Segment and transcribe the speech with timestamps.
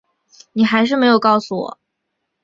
[0.53, 1.79] 你还是没有告诉我